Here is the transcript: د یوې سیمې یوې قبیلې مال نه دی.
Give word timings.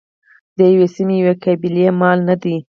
د 0.57 0.57
یوې 0.73 0.87
سیمې 0.95 1.15
یوې 1.21 1.33
قبیلې 1.43 1.85
مال 1.99 2.17
نه 2.29 2.35
دی. 2.43 2.55